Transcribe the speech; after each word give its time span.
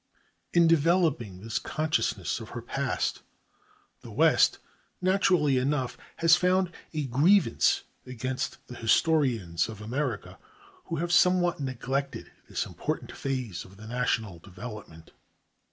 In 0.51 0.65
developing 0.67 1.41
this 1.41 1.59
consciousness 1.59 2.39
of 2.39 2.49
her 2.57 2.61
past, 2.63 3.21
the 4.01 4.09
West, 4.09 4.57
naturally 4.99 5.59
enough, 5.59 5.95
has 6.15 6.35
found 6.35 6.71
a 6.91 7.05
grievance 7.05 7.83
against 8.03 8.57
the 8.65 8.73
historians 8.73 9.69
of 9.69 9.79
America 9.79 10.39
who 10.85 10.95
have 10.95 11.11
somewhat 11.11 11.59
neglected 11.59 12.31
this 12.49 12.65
important 12.65 13.11
phase 13.11 13.63
of 13.63 13.77
the 13.77 13.85
national 13.85 14.39
development. 14.39 15.11